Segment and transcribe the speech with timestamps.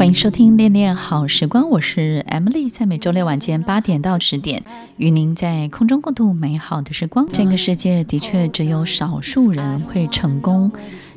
[0.00, 4.64] 欢迎收听《恋恋好时光》，我是 Emily，在每周六晚间八点到十点，
[4.96, 7.28] 与您在空中共度美好的时光。
[7.28, 10.72] 这个世界的确只有少数人会成功，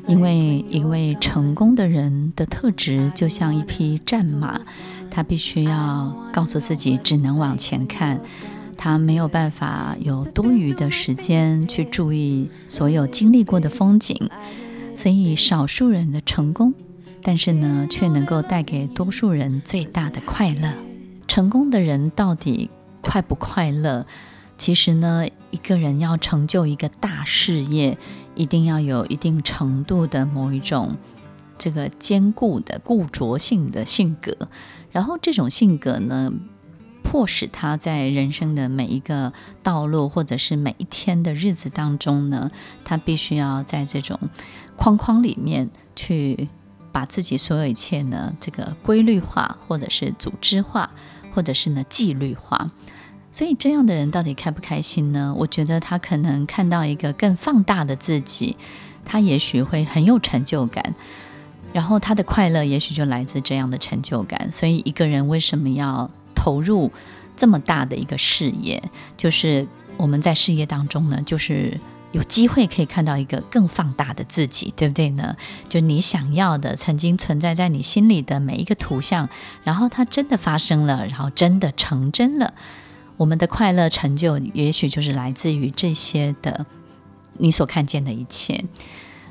[0.06, 4.60] 因为一位成功的人的特质就像一匹战马，
[5.10, 8.20] 他必须要告诉自己只能往前看，
[8.76, 14.28] 他没有办法有多余的时间去注意所有经历过的风景，
[14.94, 16.74] 所以少数人的成功。
[17.26, 20.74] 但是呢，却能够带给多数人最大的快乐。
[21.26, 22.68] 成功的人到底
[23.00, 24.04] 快不快乐？
[24.58, 27.96] 其实呢，一个人要成就一个大事业，
[28.34, 30.96] 一定要有一定程度的某一种
[31.56, 34.36] 这个坚固的固着性的性格。
[34.92, 36.30] 然后这种性格呢，
[37.02, 42.50] 迫使他在人生的每一个道路，或者是每一天的日子当中呢，
[42.84, 44.20] 他必须要在这种
[44.76, 46.50] 框框里面去。
[46.94, 50.88] 把自己所有一切呢，这个规律化，或者是组织化，
[51.34, 52.70] 或者是呢纪律化。
[53.32, 55.34] 所以这样的人到底开不开心呢？
[55.36, 58.56] 我觉得他可能看到一个更放大的自己，
[59.04, 60.94] 他也许会很有成就感。
[61.72, 64.48] 然后他的快乐也许就来自这样的成就感。
[64.52, 66.92] 所以一个人为什么要投入
[67.36, 68.80] 这么大的一个事业？
[69.16, 69.66] 就是
[69.96, 71.80] 我们在事业当中呢，就是。
[72.14, 75.36] 有机会可以看到一个更放大的自己，对不对呢？
[75.68, 79.28] 就你想要的，曾经存在在你心里的每一个图像，
[79.64, 82.54] 然后它真的发生了，然后真的成真了。
[83.16, 86.64] 我们的快乐成就，也许就是来自于这些的
[87.38, 88.64] 你所看见的一切。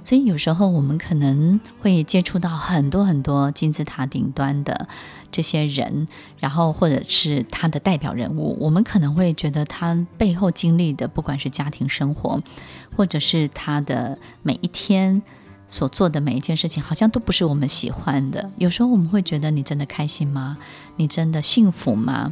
[0.03, 4.87] 所以有时候我们可能会接触到很多很多金字塔顶端的
[5.31, 12.39] 这些人，然后或者是他的代表人物，我们可能会觉得他背后经历的，不管是家庭生活，
[12.95, 15.21] 或者是他的每一天
[15.67, 18.51] 所做的每一件事情，好像都不是我们喜欢的。
[18.57, 20.57] 有时候我们会觉得，你真的开心吗？
[20.97, 22.31] 你真的幸福吗？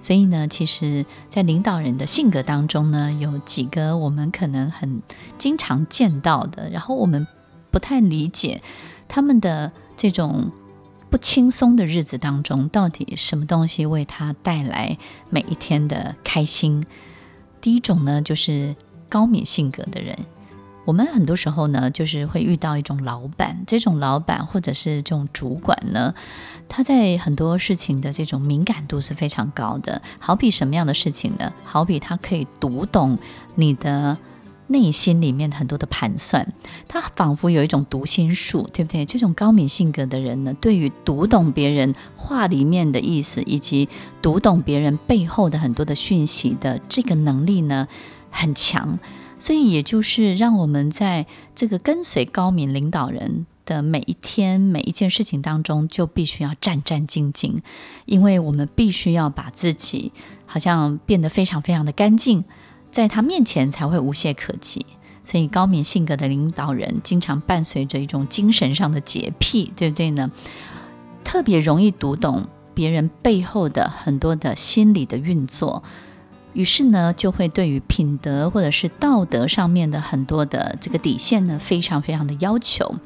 [0.00, 5.02] 所以呢，其实，在领导人的性格当中呢，有几个我们可能很
[5.36, 7.26] 经常见到的，然后我们
[7.70, 8.62] 不太理解
[9.08, 10.50] 他们的这种
[11.10, 14.96] 不轻松的日子当中，到底什么东西为他带来
[15.30, 16.86] 每一天的开心。
[17.60, 18.76] 第一种呢，就是
[19.08, 20.16] 高敏性格的人。
[20.88, 26.14] 我们很多时候呢，就是会遇到一种老板，这种老板或者是这种主管呢，
[26.66, 30.00] 他在很多事情的这种敏感度是非常高的。
[30.18, 31.52] 好比什么样的事情呢？
[31.62, 33.18] 好比他可以读懂
[33.56, 34.16] 你的
[34.68, 36.54] 内心里面很多的盘算，
[36.88, 39.04] 他仿佛有一种读心术，对不对？
[39.04, 43.90] 这种高敏性格的人呢，对于读懂别人话里面的意思，以及
[44.22, 47.86] 读懂别人背后的很多的讯息的这个能力呢，
[48.30, 48.98] 很强。
[49.38, 57.56] 所以，也就是让我们在这个跟随高敏领导人的每一天、每一件事情当中，就必须要战战兢兢，
[58.04, 60.12] 因为我们必须要把自己
[60.44, 62.44] 好像变得非常非常的干净，
[62.90, 64.84] 在他面前才会无懈可击。
[65.24, 70.30] 所以，高敏性格的领导人经常伴随着一种精神上的洁癖，对不对呢？
[71.22, 75.82] 特别容易读懂别人背后的很多的心理的运作。
[76.52, 82.96] 于是呢，就会对于品德或者是道德上面的很多的这个底线呢，非常非常的要求。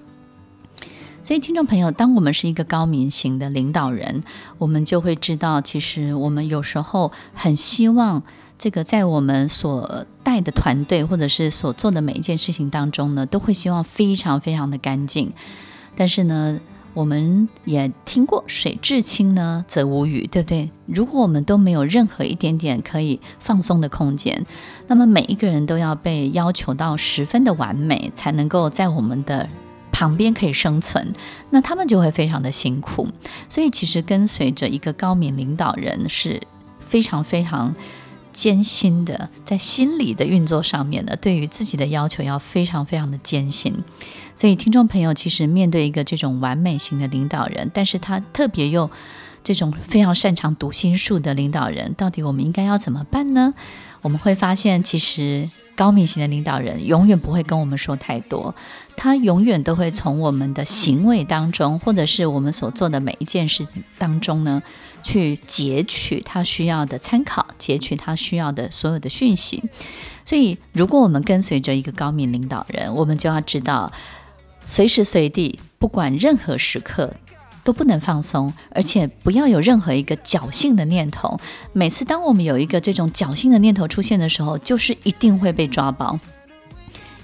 [1.23, 4.25] 所以，听众朋友，当我们是一个高明型的领导人，
[4.59, 8.25] 我们就会知道，其实我们有时候很希望
[8.59, 15.33] 这个在我们所带的团队或者是所做的每一件事情当中呢，都会希望非常非常的干净。
[15.95, 16.59] 但是呢，
[16.95, 20.71] 我们也听过“水至清呢，则无鱼”，对不对？
[20.87, 24.45] 如果我们都没有任何一点点可以放松的空间，
[24.89, 29.49] 那么每一个人都要被要求到十分的完美，才能够在我们的
[29.91, 31.13] 旁边可以生存，
[31.51, 33.09] 那他们就会非常的辛苦。
[33.49, 36.41] 所以，其实跟随着一个高明领导人是
[36.81, 37.75] 非常非常
[38.33, 43.75] 艰辛的，在心理的运作上面呢，对于自己的要求要非常非常的艰辛。
[44.35, 48.91] 所以，听众朋友，其实面对一个这种完美型的领导人，但是他特别又
[49.45, 53.53] 这种非常擅长读心术的领导人，到底我们应该要怎么办呢？
[54.01, 58.55] 我们会发现，其实高敏型的领导人永远不会跟我们说太多，
[58.97, 63.67] 他永远都会从我们的行为当中，或者是我们所做的每一件事
[63.99, 64.63] 当中呢，
[65.03, 69.63] 去截取他需要的参考，截取他需要的所有的讯息。
[70.25, 73.93] 所以，如果我们跟随着一个高敏领导人，我们就要知道，
[74.65, 77.15] 随时随地，不管任何时刻。
[77.65, 81.39] 都不能放松，而且不要有任何一个侥幸的念头。
[81.73, 86.19] 每次当我们有一个这种侥幸的念头出现的时候，就是一定会被抓包，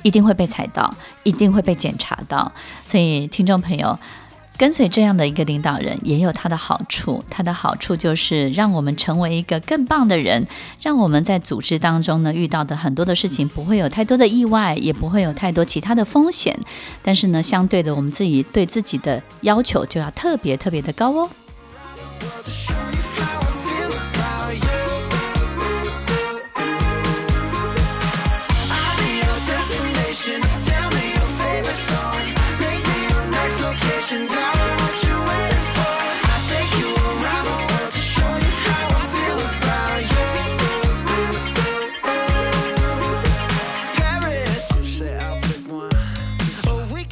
[0.05, 0.95] 一定会被踩到，
[1.25, 2.53] 一定会被检查到。
[2.87, 3.99] 所以，听众朋友。
[4.59, 10.49] 跟随这样的一个领导人也有他的好处，他的好处就是让我们成为一个更棒的人，
[10.83, 16.59] 让我们在组织当中呢遇到的很多的事情不会有太多的意外，也不会有太多其他的风险。
[17.05, 21.31] 但是呢，相对的，我们自己对自己的要求就要特别特别的高哦。
[34.11, 34.58] And down.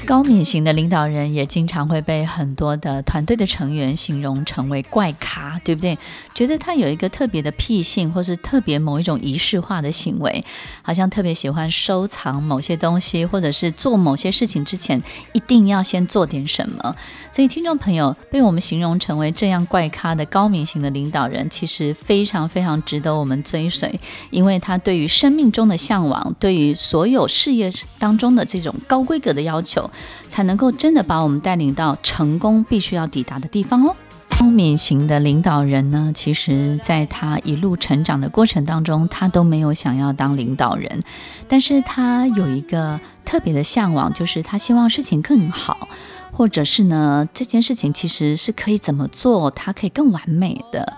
[0.07, 5.99] 高敏型的领导人也经常会被很多的团队的成员形容成为怪咖，对不对？
[6.33, 10.45] 觉得他有一个特别的癖性，或是特别某一种仪式化的行为，
[10.81, 16.95] 好像特别喜欢收藏某些东西，或者是做某些事情之前一定要先做点什么。
[17.33, 23.99] 所以，听众朋友被我们形容成为这样怪咖的高敏型的领导人，其实非常非常值得我们追随，
[24.31, 29.91] 因为他对于生命中的向往，对于所有事业当中的这种高规格的要求。
[30.29, 33.95] 才能够真的把我们带领到成功必须要抵达的地方哦。
[34.31, 41.03] 聪明型的领导人呢，其实在他一路成长的过程当中，他都没有想要当领导人，
[41.49, 45.89] 但是他有一个特别的向往，就是他希望事情更好，
[46.33, 50.93] 或者是呢，这件事情其实是可以怎么做，他可以更完美的。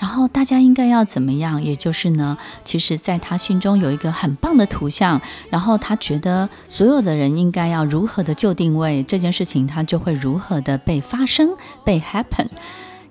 [0.00, 1.62] 然后大家应该要怎么样？
[1.62, 5.20] 也就是呢，其实在他心中有一个很棒的图像，
[5.50, 11.50] 然后他觉得所有的人应该要如何的就定位这件事情，他就会如何的被发生，
[11.84, 12.46] 被 happen。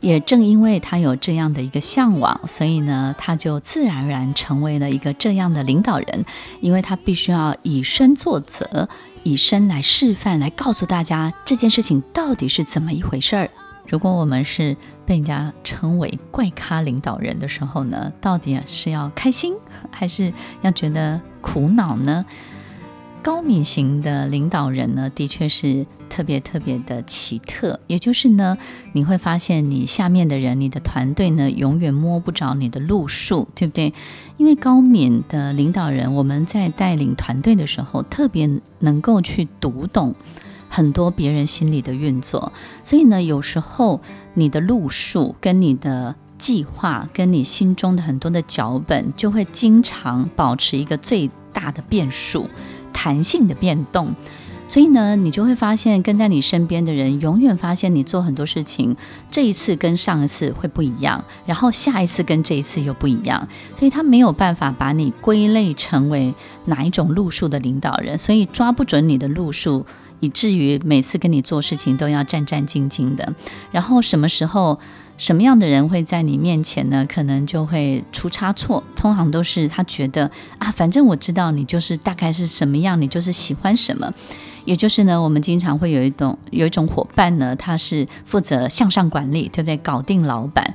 [0.01, 6.25] 也正因为他有这样的一个向往，所以呢，他就自然而然成为了一个这样的领导人，
[6.61, 8.87] 因为他必须要以身作则，
[9.23, 13.49] 以身来示范，来告诉大家这件事情到底是怎么一回事儿。
[13.89, 19.55] 如果我们是被人家称为怪咖领导人的时候呢，到底是要开心，
[19.89, 20.31] 还是
[20.61, 22.23] 要觉得苦恼呢？
[23.21, 27.79] 高敏型的领导人呢，的确是特别特别的奇特。
[27.87, 28.57] 也就是呢，
[28.93, 33.93] 你会发现你下面的人，你的团队呢，永远摸不着你的路数，对不对？
[34.37, 38.49] 因为高敏的领导人，我们在带领团队的时候，特别
[38.79, 40.15] 能够去读懂。
[40.69, 43.99] 很多别人心里的运作，所以呢，有时候
[44.35, 52.49] 你的路数跟你的计划，跟你心中的很多的脚本，就会经常保持一个最大的变数、
[52.93, 54.15] 弹性的变动。
[54.67, 58.95] 所以呢，你就会发现跟在你身边的人，永远发现你做很多事情，
[59.31, 63.47] 这一次跟上一次会不一样，然后下一次跟这一次又不一样。
[63.75, 66.35] 所以他没有办法把你归类成为
[66.65, 69.83] 哪一种路数的领导人，所以抓不准你的路数。
[70.19, 73.33] 以至于每次跟你做事情都要战战兢兢的，
[73.71, 74.79] 然后什么时候
[75.19, 77.05] 什么样的人会在你面前呢？
[77.05, 78.81] 可能就会出差错。
[78.95, 84.11] 通常都是他觉得啊，反正我知道你就是大概是什么样，你就是喜欢什么。
[84.63, 89.75] 也就是呢，我们经常会有一种有一种伙伴呢，他是负责向上管理，对不对？
[89.77, 90.73] 搞定老板。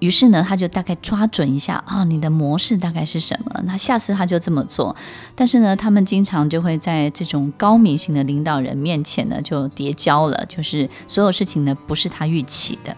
[0.00, 3.62] 于是呢，他就大概抓准一下啊，你的模式大概是什么？
[3.64, 4.94] 那下次他就这么做。
[5.36, 12.96] 但是呢，他们经常就会在这种高明型的领导人面前呢，就跌跤了，就是所有事情呢不是他预期的。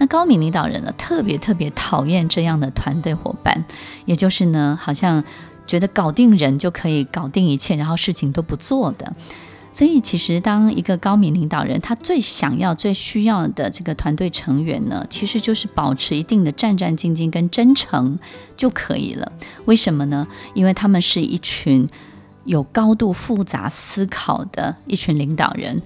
[0.00, 3.66] 那高敏领导人呢，特别特别讨厌这样的团队伙伴，
[4.06, 5.22] 也就是呢，好像
[5.66, 9.14] 觉得搞定人就可以搞定一切，然后事情都不做的。
[9.72, 18.18] 所以，其实当一个高敏领导人，他最想要、最需要的这个团队成员呢，其实就是保持一定的战战兢兢跟真诚
[18.56, 19.30] 就可以了。
[19.66, 20.26] 为什么呢？
[20.54, 21.86] 因为他们是一群
[22.44, 25.80] 有高度复杂思考的一群领导人，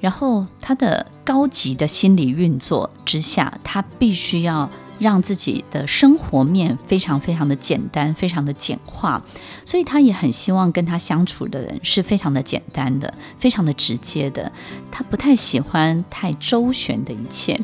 [0.00, 4.68] 然后他的高级的心理运作之下，他必须要。
[5.00, 9.22] 让自己的生活面非常非常的简单，非常的简化，
[9.64, 14.50] 所以他也很希望跟他相处的人是非常的简单的，非常的直接的。
[14.90, 17.60] 他不太喜欢太周旋的一切，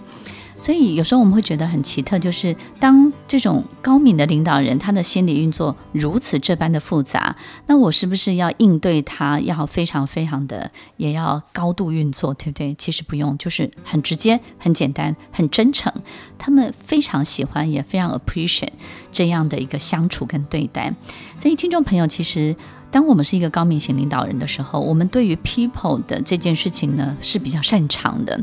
[0.64, 12.74] 所以有时候我们会觉得很奇特，就是当这种高敏的领导人，他的心理运作如此这般的复杂，那我是不是要应对他，要非常非常的，也要高度运作，对不对？
[12.78, 15.92] 其实不用，就是很直接、很简单、很真诚。
[16.38, 18.70] 他们非常喜欢，也非常 appreciate
[19.12, 20.94] 这样的一个相处跟对待。
[21.38, 22.56] 所以，听众朋友，其实
[22.90, 28.40] 当我们是一个高敏型领导人的时候，我们对于 people 的这件事情呢是比较擅长的。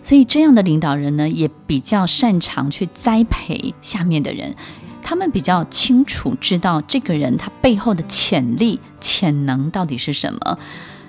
[0.00, 4.54] 所以这样的领导人呢，也比较擅长去栽培下面的人。
[5.02, 10.58] 他们比较清楚知道这个人他背后的潜力、潜能到底是什么，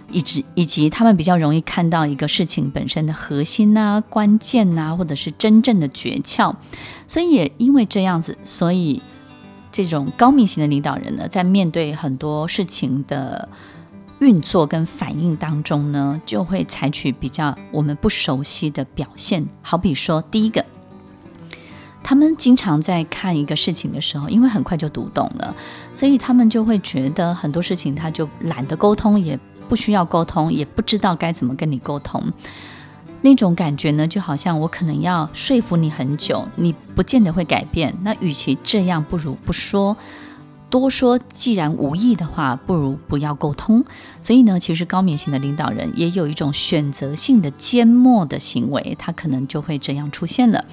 [0.09, 6.55] 以及以及他们比较容易看到一个事情本身的核心呐、关键呐，或者是真正的诀窍。
[7.07, 9.01] 所以也因为这样子，所以
[9.71, 13.49] 这种高明型的领导人呢，在面对很多事情的。
[14.19, 19.47] 运作跟反应当中呢，就会采取比较我们不熟悉的表现。
[19.61, 20.65] 好比说，第一个，
[22.03, 25.55] 他们经常在看一个事情的时候，因为很快就读懂了，
[25.93, 32.21] 所以他们就会觉得很多事情他就懒得沟通，也不需要沟通，也不知道该怎么跟你沟通。
[33.21, 37.93] 那种感觉呢，就好像我可能要说服你很久，你不见得会改变。
[38.01, 39.95] 那与其这样，不如不说。
[40.69, 43.83] 多说既然无益的话，不如不要沟通。
[44.21, 50.65] 所以呢，其实高敏型的领导人也有一种选择性的缄默的行为，他可能就会这样出现了。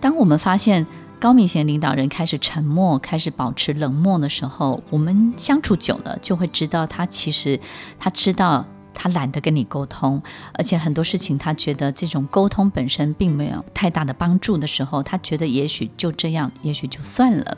[0.00, 0.86] 当我们发现
[1.18, 7.58] 高敏型领导人开始沉默、开始保持冷漠的时候，我们相处久了就会知道，他其实
[7.98, 17.56] 他知道他懒得跟你沟通，而且很多事情他觉得这种沟通本身并没有太大的帮助的时候，他觉得也许就这样，也许就算了。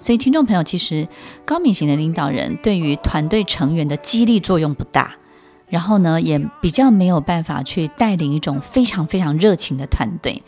[0.00, 1.06] 所以，听众朋友，其实
[1.44, 5.16] 高敏型的领导人对于团队成员的激励作用不大，
[5.68, 10.42] 然后呢，也比较没有办法去带领一种非常非常热情的团队。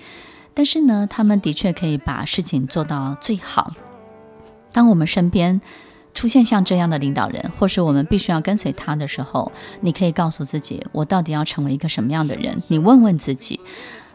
[0.55, 3.73] 但是呢，他们的确可以把事情做到最好。
[4.73, 5.61] 当我们身边
[6.15, 12.63] 出现像这样的领导人，或是我们必须要跟随他的时候，你可以告诉自己：我到底要成为一个什么样的人？
[12.69, 13.61] 你问问自己。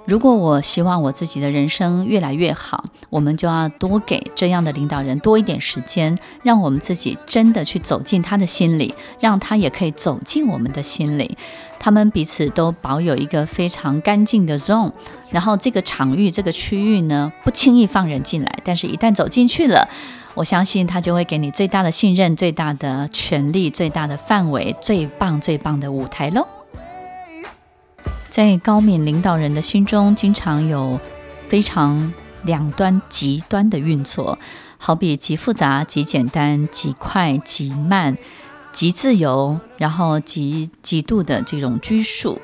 [0.08, 11.38] 如果我希望我自己的人生越来越好，我们就要多给这样的领导人多一点时间，让我们自己真的去走进他的心里，让他也可以走进我们的心里。
[11.78, 14.94] 他们彼此都保有一个非常干净的 zone，
[15.30, 19.90] 然后这个场域、这个区域呢，不轻易放人进来，但是一旦走进去了，
[20.36, 26.48] 我相信他就会给你最大的信任、最大的权力、最大的范围、最棒、最棒的舞台喽。
[28.38, 31.00] 在高敏领导人的心中，经常有
[31.48, 32.14] 非常
[32.44, 34.38] 两端极端的运作，
[34.78, 38.16] 好比极复杂、极简单、极快、极慢、
[38.72, 42.40] 极自由，然后极极度的这种拘束，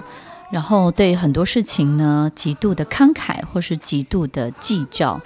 [0.52, 5.22] 然后对很多事情呢，极度的慷慨或是极度的计较。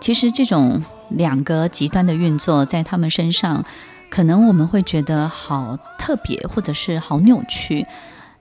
[0.00, 3.64] 其实这种两个极端的运作，在他们身上，
[4.08, 7.84] 可能我们会觉得好特别，或者是好扭曲。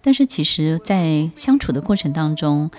[0.06, 2.70] 但是其实，在相处的过程当中，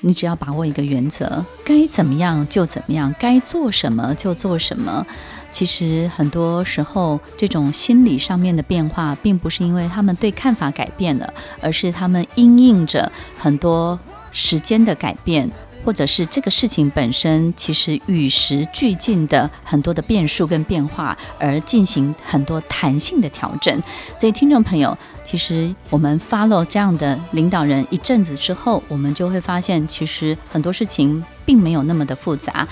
[0.00, 5.06] 你只要把握一个原则，该怎么样就怎么样，该做什么就做什么。
[5.52, 14.00] 其实很多时候，这种心理上面的变化，并不是因为他们对看法改变了，而是他们因应着很多
[14.32, 15.50] 时间的改变。
[15.84, 23.82] 或者是这个事情本身其实与时俱进的很多的变数跟变化，而进行很多弹性的调整。
[24.16, 32.66] 所以听众朋友，其实我们 follow 这样的领导人一阵子之后，我们就会发现，其实很多事情并没有那么的复杂，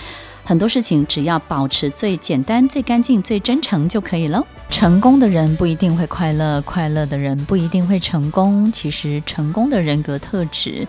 [0.45, 4.45] 很多事情只要保持最简单、最干净、最真诚就可以了。
[4.69, 8.71] 成功的人不一定会快乐，快乐的人不一定会成功。
[8.71, 10.87] 其实成功的人格特质。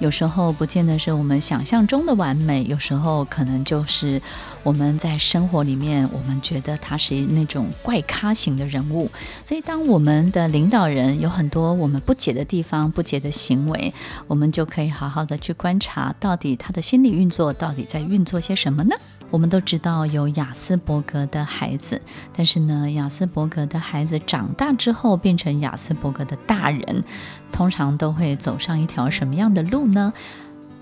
[0.00, 4.20] 有时候不见得是我们想象中的完美，有时候可能就是
[4.62, 9.10] 我们在生活里面，我们觉得他是那种怪咖型的人物。
[9.44, 13.94] 所以，当我们的领导人有很多我们不解的地方、不解的行为，
[14.26, 18.96] 我们就可以好好的去观察，到底他的心理运作到底在运作些什么呢？
[19.34, 22.00] 我们都知道有雅斯伯格的孩子，
[22.32, 27.02] 但是呢，雅斯伯格的孩子长大之后变成雅斯伯格的大人，
[27.50, 30.12] 通常都会走上一条什么样的路呢？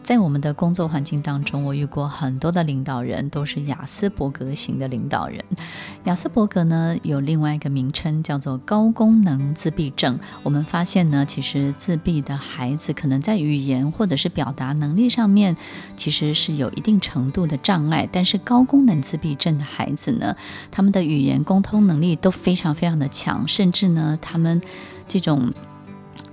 [0.02, 5.42] 在我们的工作环境当中，我遇过很多的领导人都是亚斯伯格型的领导人。
[6.04, 10.18] 亚斯伯格呢，有另外一个名称叫做高功能自闭症。
[10.42, 15.56] 我们发现呢，其实自闭的孩子可能在语言或者是表达能力上面
[15.97, 20.35] 其实是有一定程度的障碍，但是高功能自闭症的孩子呢，
[20.73, 24.61] 他们的语言沟通能力都非常非常的强，甚至呢，他们
[25.06, 25.52] 这种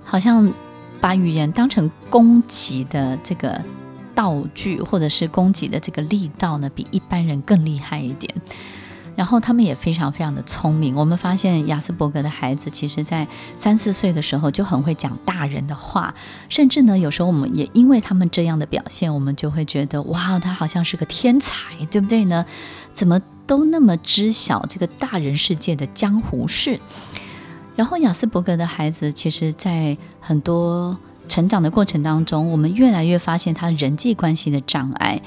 [0.02, 0.52] 好像。
[1.00, 3.62] 把语言当成攻击的这个
[4.14, 8.34] 道具或者是攻击的这个力道呢，比一般人更厉害一点。
[9.16, 10.94] 然后他们也非常非常的聪明。
[10.94, 16.14] 我们发现亚斯伯格的孩子，其实在三四岁的时候就很会讲大人的话，
[16.48, 22.46] 甚至呢，有时候我们也因为他们这样的表现，我们就会觉得哇，他好像是个天才，对不对呢？
[22.94, 26.80] 怎么都那么知晓这个大人世界的江湖事？
[27.80, 30.94] 然后亚斯伯格的孩子，其实在很多
[31.26, 35.22] 成长的过程当中，我们越来越发现他人际关系的障碍。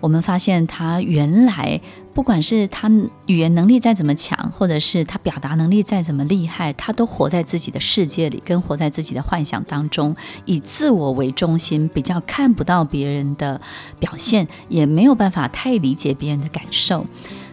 [0.00, 1.80] 我们发现他原来
[2.12, 2.90] 不管是他
[3.26, 13.60] 语言能力再怎么强，或者是他表达能力再怎么厉害，他都活在自己的世界里，跟活在自己的幻想当中，以自我为中心，比较看不到别人的
[14.00, 17.06] 表现，也没有办法太理解别人的感受。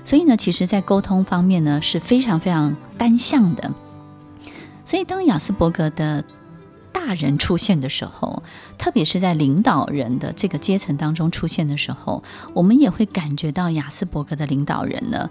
[0.03, 3.71] 所以呢，其实，在沟通方面呢，是非常非常单向的。
[4.89, 6.25] 所以，当亚斯伯格的
[6.91, 8.41] 大人出现的时候，
[8.75, 12.23] 特别是在领导人的这个阶层当中出现的时候，
[12.55, 15.29] 我们也会感觉到亚斯伯格的领导人呢，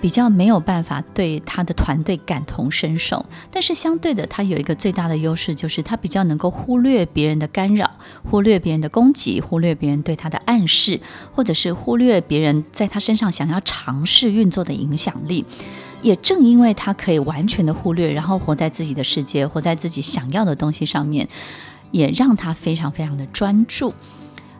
[0.00, 3.26] 比较没有办法对他的团队感同身受。
[3.50, 7.90] 但是相对的，他有一个最大的优势，就是他比较能够忽略别人的干扰，
[8.30, 10.98] 忽略别人的攻击，忽略别人对他的暗示，
[11.34, 15.44] 或者是忽略别人在他身上想要尝试运作的影响力。
[16.04, 21.26] 也正因为他可以完全的忽略，然后活在自己的世界，活在自己想要的东西上面，
[21.90, 23.94] 也让他非常非常的专注。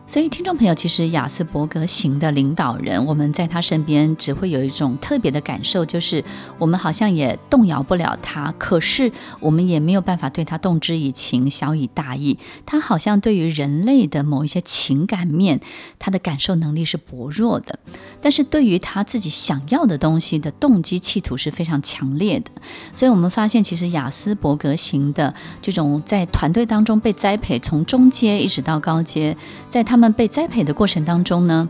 [0.07, 6.23] 所以，听众朋友，其实雅斯伯格型的领导人，我们在他身边只会有一种特别的感受，就是
[6.59, 12.37] 我们好像也动摇不了他，可是我们也没有办法对他动之以情、晓以大义。
[12.67, 15.59] 他好像对于人类的某一些情感面，
[15.97, 17.79] 他的感受能力是薄弱的，
[18.21, 22.51] 但是对于他自己想要的东西的动机企图是非常强烈的。
[22.93, 25.33] 所以我们发现，其实雅斯伯格型的
[25.63, 29.35] 这种在团队当中被栽培，从中阶一直到高阶，
[29.67, 29.94] 在他。
[29.95, 31.69] 他们被栽培的过程当中呢，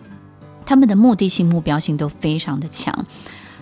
[0.66, 3.06] 他们的目的性、目标性都非常的强。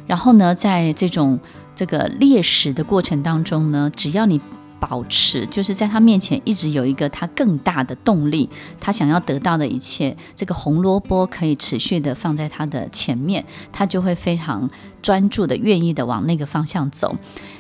[0.08, 1.38] 然后呢，在这种
[1.76, 4.40] 这个猎食的过程当中呢，只要你
[4.86, 8.50] 保持，就是在他面前一直有一个他更大的动力，
[8.82, 14.70] 他想要得到的一切，这个红萝卜可以持续的放在他的前面，他就会非常
[15.02, 17.16] 专注的、愿意的往那个方向走。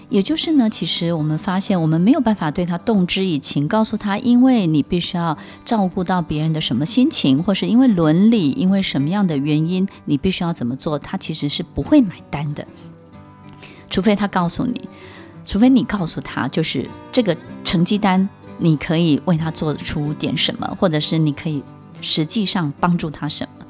[0.10, 12.67] 也就是呢，其实我们发现，我们没有办法对他动之以情，告诉他，因为你必须要照顾到别人的什么心情，或是因为伦理，因为什么样的原因，你必须要怎么做，他其实是不会买单的。
[13.89, 14.89] 除非他告诉你，
[15.45, 18.27] 除非你告诉他，就是这个成绩单，
[18.58, 21.63] 你可以为他做出点什么，或者是你可以
[22.01, 23.65] 实际上帮助他什么。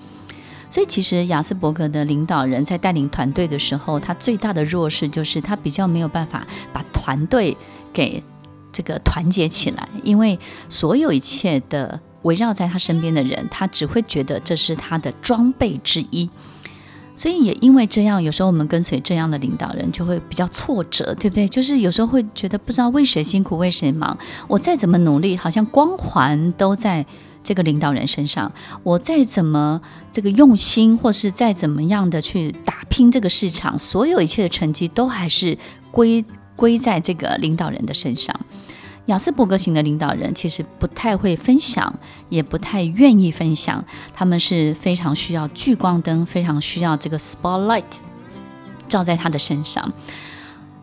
[0.70, 7.56] 所以，其实雅斯伯格的领导人在带领团队的时候，他最大的弱势就是他比较没有办法把团队
[7.94, 8.24] 给
[8.72, 16.28] 这个团结起来，因为所有一切的围绕在他身边的人，他只会觉得这是他的装备之一。
[17.16, 21.48] 所以也因为这样，有时候我们跟随这样的领导人就会比较挫折，对不对？
[21.48, 27.06] 就是有时候会觉得不知道为谁辛苦为谁忙，我再怎么努力，好像光环都在。
[27.46, 28.50] 这个领导人身上，
[28.84, 29.82] 我再怎么
[30.14, 35.58] 这个用心，或是再怎么样的去打拼这个市场，所有一切的成绩都还是
[35.92, 36.24] 归
[36.56, 38.34] 归在这个领导人的身上。
[39.08, 41.94] 亚斯伯格型的领导人其实不太会分享，
[42.30, 47.84] 也不太愿意分享，他们是非常需要聚光灯，非常需要这个 spotlight
[48.88, 49.92] 照在他的身上，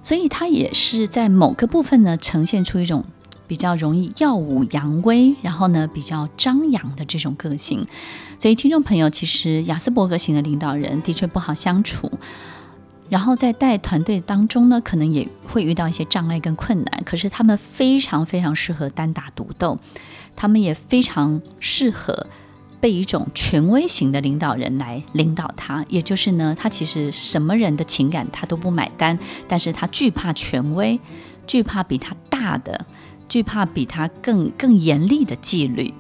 [0.03, 3.05] 所以他也是在某个部分呢呈现出一种。
[3.51, 7.85] 比较容易耀武扬威，然后呢，比较张扬的这种个性，
[8.39, 12.09] 所以听众朋友，其实亚斯伯格型的领导人的确不好相处，
[13.11, 17.03] 然后在带团队当中呢，可能也会遇到一些障碍跟困难。
[17.05, 19.79] 可是他们非常非常适合单打独斗，
[20.35, 22.27] 他们也非常适合
[22.81, 25.85] 被一种权威型的领导人来领导他。
[25.89, 30.99] 也就是呢，他其实什么人的情感他都不买单，但是他惧怕权威，
[31.47, 32.87] 惧怕比他大的。
[33.29, 35.95] 惧怕比他更更严厉的纪律，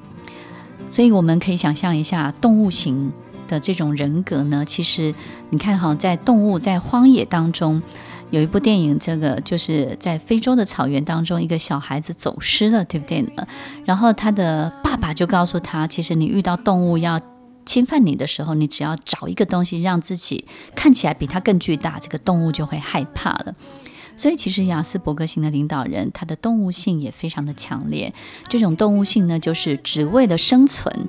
[0.90, 3.12] 所以我们可以想象一下动物型
[3.51, 4.65] 的这种人格呢。
[4.65, 5.13] 其实
[5.51, 7.83] 你看哈，在动物在荒野当中，
[8.31, 13.47] 有一部电影，这个就是在非洲的草原当中，一个小孩子走失了，对不对呢？
[13.85, 17.21] 然后他的爸爸就告诉他，其实你遇到动物要
[17.67, 23.55] 侵犯你的时候，你只要找一个东西让自己看起来比它更巨大，这个动物就会害怕了。
[24.17, 28.13] 所以，其实亚斯伯格型的领导人，他的动物性也非常的强烈。
[28.49, 31.09] 这种动物性呢，就是只为了生存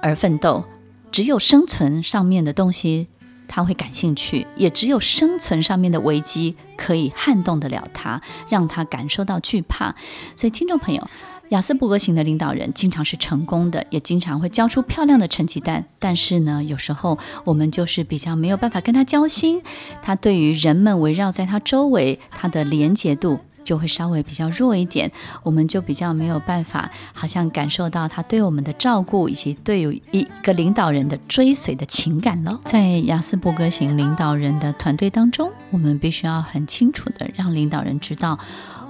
[0.00, 0.64] 而奋斗，
[1.12, 3.08] 只有生存上面的东西
[3.46, 9.94] 他会感兴趣，也只有生存上面的危机可以撼动得了他，让他感受到惧怕。
[10.34, 11.06] 所以，听众朋友，
[11.52, 15.84] 亚斯伯格型的领导人经常是成功的，也经常会交出漂亮的成绩单。
[15.98, 19.60] 但是呢，有时候我们就是比较没有办法跟他交心，
[20.00, 25.12] 他对于人们围绕在他周围，他的连结度就会稍微比较弱一点。
[25.42, 32.58] 我们就比较没有办法，好像感受到他对我们的照顾，以及对于一个领导人的追随的情感了。
[32.64, 38.38] 在亚斯伯格型领导人的团队当中，我们必须要很清楚的让领导人知道。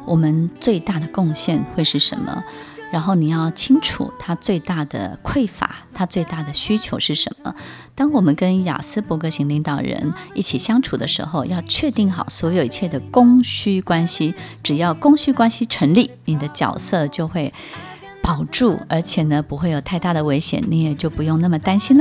[0.07, 2.43] 我们最大的贡献会是什么？
[2.93, 7.55] 然后你要清楚他最大的匮乏，他最大的需求是什么？
[7.95, 14.35] 当我们跟雅斯伯格型领导人一起相处的时候，要确定好所有一切的供需关系。
[14.63, 17.55] 只要供需关系成立，你的角色就会
[18.23, 21.97] 保住，而且呢不会有太大的危险，你也就不用那么担心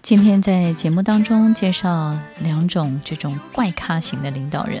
[0.00, 4.80] 今天在节目当中介绍两种这种怪咖型的领导人。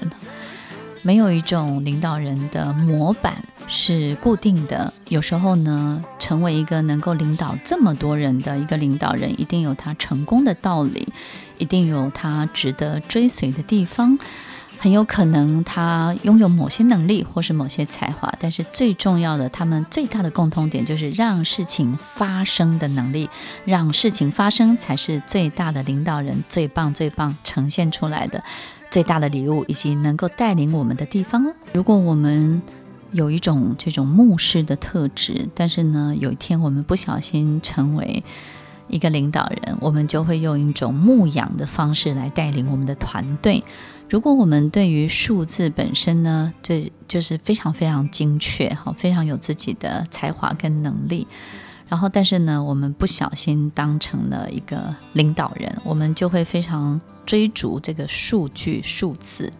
[1.06, 3.32] 没有一种领导人的模板
[3.68, 4.92] 是固定的。
[5.08, 11.06] 有时候呢，成为一个能够领导这么多人的一个领导人，一定有他成功的道理，
[11.58, 14.18] 一定有他值得追随的地方。
[14.78, 23.30] 很有可能他拥有某些能力或是某些才华，但是最重要的，他们最大的共通点就是让事情发生的能力。
[23.64, 28.42] 让事情发生才是最大的领导人最棒最棒呈现出来的。
[28.96, 31.52] 最大的礼物，以及能够带领我们的地方。
[31.74, 32.62] 如果我们
[33.12, 38.24] 有一种这种牧师的特质，但是呢，有一天我们不小心成为
[38.88, 43.62] 一个领导人，我们就会用一种牧养的方式来带领我们的团队。
[44.08, 51.26] 如果我们对于数字本身呢，这就是非常非常精确，哈，非常有自己的才华跟能力。
[51.86, 56.98] 然后，但是呢，我们不小心当成了一个领导人，我们就会非常。
[57.26, 59.50] 追逐这个数据数字。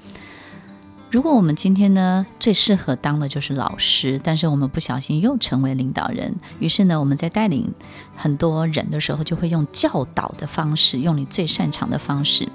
[1.11, 7.73] 如果我们今天呢，最适合当的就是老师，但是我们不小心又成为领导人，于是呢，我们在带领
[8.17, 12.49] 很多人的时候，就会用教导的方式，用你最擅长的方式。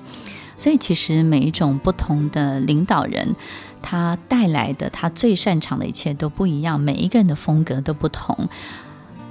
[0.58, 3.36] 所以，其实每一种不同的领导人，
[3.82, 8.48] 他带来的他最擅长的一切都不一样，每一个人的风格都不同。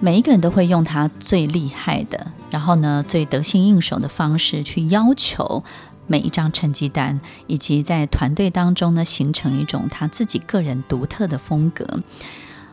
[0.02, 5.62] 每一个人都会用他最厉害的，然后呢，最得心应手的方式去要求
[6.06, 12.00] 每一张成绩单，以及在团队当中呢，形成一种他自己个人独特的风格。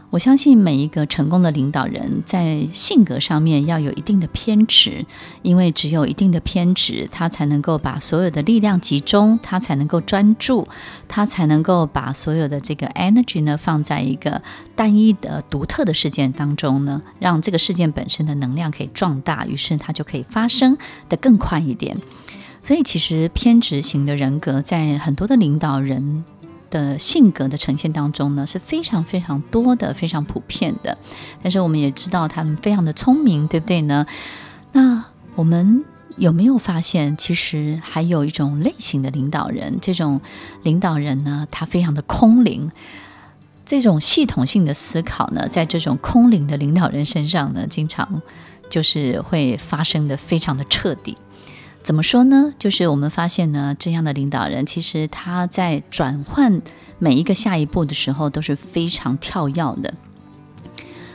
[0.09, 5.05] 我相信每一个成功的领导人，在性格上面要有一定的偏执，
[5.41, 10.65] 因为只有一定的偏执，他才能够把所有的力量集中，他才能够专注，
[11.09, 14.41] 他才能够把所有的这个 energy 呢，放在一个
[14.77, 20.77] 单一的独特的事件当中呢，让这个事件本身的能量可以壮大，于是它就可以发生
[21.09, 21.97] 得更快一点。
[22.63, 26.23] 所以，其实偏执型的人格在很多的领导人。
[26.69, 30.97] 的性格的呈现当中呢，是非常非常多的，非常普遍的。
[31.41, 34.05] 但是我们也知道他们非常的聪明，对不对呢？
[34.73, 35.03] 那
[35.35, 35.83] 我们
[36.17, 39.77] 有没有发现，其实还有一种类型的领导人？
[39.81, 40.19] 这种
[40.63, 42.71] 领导人呢，他非常的空灵。
[43.65, 48.21] 这种系统性的思考呢，在这种空灵的领导人身上呢，经常
[48.69, 51.17] 就是会发生的非常的彻底。
[51.87, 52.53] 怎么说呢？
[52.59, 56.61] 就是我们发现呢，这样的领导人其实他在转换
[56.99, 59.93] 每一个下一步的时候都是非常跳跃的。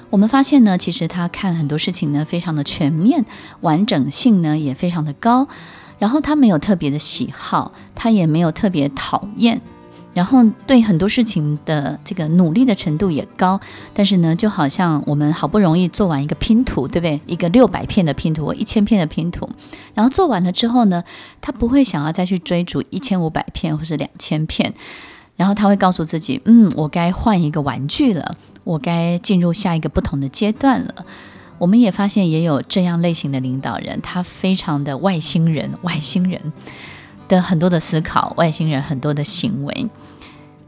[0.09, 3.27] 我们发现呢，其实他看很多事情呢，非常的全面，
[3.61, 5.47] 完整性呢也非常的高。
[5.99, 9.61] 然后他没有特别的喜好，他也没有特别讨厌。
[10.15, 13.59] 然后对很多事情的这个努力的程度也高，
[13.95, 17.21] 但是呢，就好像我们好不容易做完一个拼图，对不对？
[17.27, 19.49] 一个六百片的拼图一千片的拼图，
[19.95, 21.03] 然后做完了之后呢，
[21.41, 24.75] 他不会想要再去追逐一千五百片或是两千片，
[25.37, 31.07] 然后他会告诉自己，嗯，我该换一个玩具了，我该进入下一个不同的阶段了。
[31.59, 36.53] 我们也发现也有这样类型的领导人，他非常的外星人，外星人。
[37.33, 39.89] 的很多的思考，外星人很多的行为，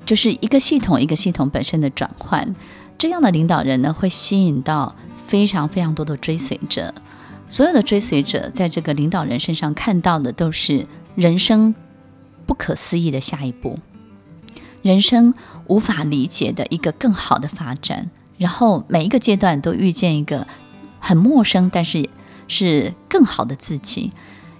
[0.06, 2.54] 就是一个系统一个系统本身的转换。
[2.96, 4.96] 这样的领导人呢，会吸引到
[5.26, 6.94] 非常非常多的追随者。
[7.50, 11.74] 所有的追随者在这个领导人身上看到的都是人生
[12.46, 13.78] 不可思议的下一步，
[14.80, 15.34] 人生
[15.66, 18.10] 无法理解的一个更好的发展。
[18.38, 20.46] 然后每一个阶段都遇见一个
[20.98, 22.08] 很陌生，但是
[22.48, 24.12] 是更好的自己。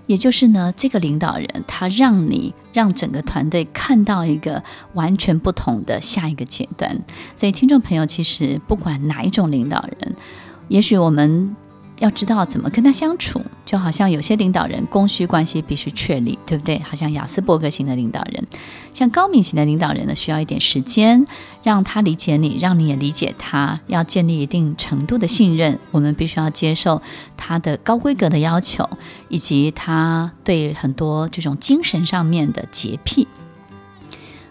[0.06, 4.62] 也就是呢，这个领导人他让你让整个团队看到一个
[4.92, 7.02] 完全不同的下一个阶段。
[7.36, 10.14] 所以，听众朋友，其实不管哪一种领导人，
[10.68, 11.56] 也许我们。
[12.04, 16.78] 要知道怎么跟他相处，就好像有些领导人供需关系必须确立，对不对？
[16.80, 18.46] 好像雅斯伯格型的领导人，
[18.92, 21.24] 像高敏型的领导人呢，需要一点时间
[21.62, 25.78] 让他理解你，让你也理解他，要建立一定程度的信任。
[25.92, 27.00] 我们必须要接受
[27.38, 28.86] 他的高规格的要求，
[29.28, 33.26] 以及他对很多这种精神上面的洁癖。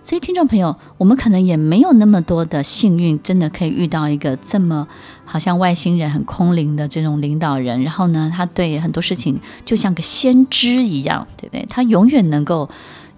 [0.04, 4.86] 所以，听众朋友，我们可能也没有那么多的幸运，真的可以遇到一个这么
[5.24, 7.82] 好像外星人、很空灵的这种领导人。
[7.82, 11.66] 然后呢，他对很多事情就像个先知一样，对不对？
[11.70, 12.70] 他永远能够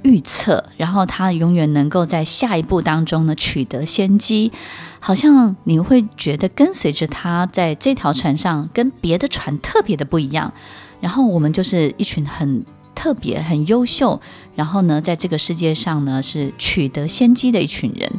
[0.04, 4.52] 预测，然后他永远能够在下一步当中呢取得先机。
[5.00, 10.54] 好像你会觉得跟随着他在这条船上，跟别的船特别的不一样。
[11.02, 12.63] 然后我们就是一群很。
[12.95, 14.19] 特别很优秀，
[14.55, 18.12] 然后呢，在这个世界上呢，是取得先机的一群人。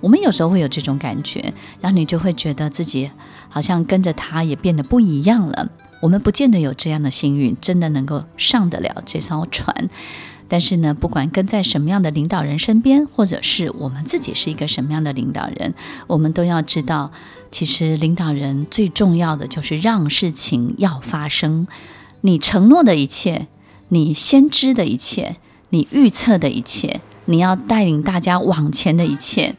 [0.00, 3.10] 我们有时候会有这种感觉，然后你就会觉得自己
[3.48, 5.70] 好像跟着他也变得不一样了。
[6.00, 9.90] 我们不见得有这样的幸运，真的能够上得了这艘船。
[10.48, 15.74] 但是呢，不管跟在什么样的领导人身边，或者是我们自己是一个什么样的领导人，
[16.06, 17.12] 我们都要知道，
[17.50, 21.66] 其实领导人最重要的就是让事情要发生。
[22.22, 23.48] 你承诺的一切。
[23.90, 25.36] 你先知的一切，
[25.68, 29.54] 你预测的一切，你要带领大家往前的一切，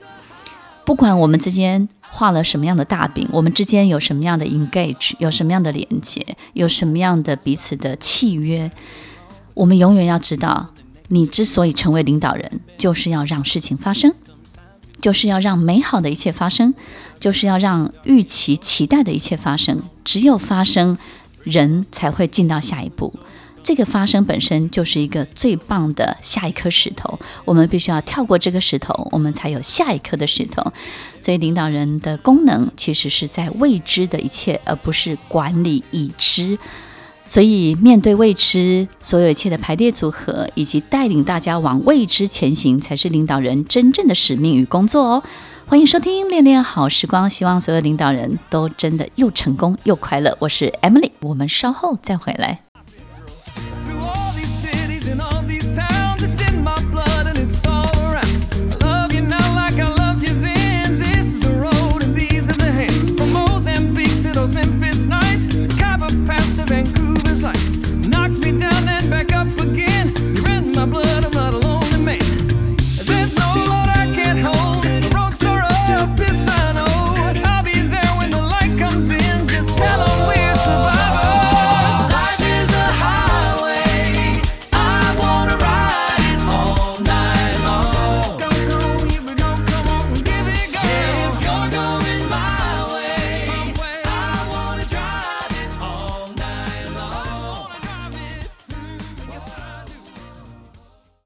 [0.86, 8.72] 不管我们之间画了什么样的大饼，我们之间有什么样的 engage，有什么样的连接，有什么样的彼此的契约，
[9.54, 10.70] 我们永远要知道，
[11.10, 14.13] 你之所以成为领导人，就是要让事情发生，
[15.02, 16.74] 就是要让美好的一切发生，
[17.20, 19.82] 就是要让预期期待的一切发生。
[20.06, 20.98] 只有发生，
[21.44, 23.13] 人才会进到下一步。
[23.63, 30.62] 这个发生本身就是一个最棒的下一颗石头，我们必须要跳过这个石头，我们才有下一颗的石头。
[31.21, 36.58] 所以，领导人的功能其实是在未知的一切，而不是管理已知。
[37.24, 45.24] 所以，面对未知，所有一切的排列组合，以及带领大家往未知前行，才是领导人真正的使命与工作哦。
[45.67, 50.36] 欢迎收听《恋恋好时光》，希望所有领导人都真的又成功又快乐。
[50.39, 52.71] 我是 Emily，我们稍后再回来。